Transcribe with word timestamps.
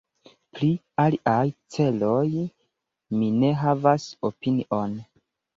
Pri 0.53 0.69
aliaj 1.03 1.43
celoj 1.75 2.23
mi 3.19 3.29
ne 3.45 3.53
havas 3.67 4.09
opinion. 4.31 4.99